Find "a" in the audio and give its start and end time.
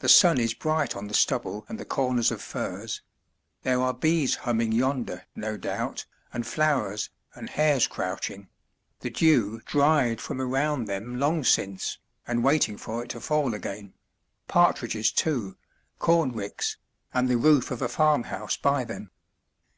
17.80-17.88